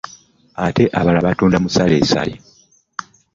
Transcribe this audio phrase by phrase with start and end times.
[0.65, 2.33] Ate abalala batunda musalesale.